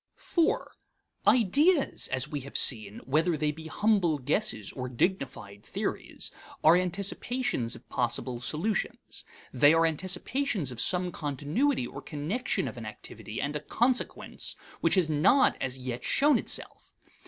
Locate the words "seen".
2.57-3.01